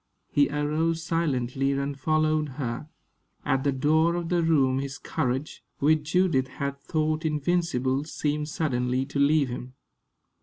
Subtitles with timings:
[0.31, 2.89] He arose silently and followed her.
[3.45, 9.05] At the door of the room his courage, which Judith had thought invincible, seemed suddenly
[9.05, 9.75] to leave him.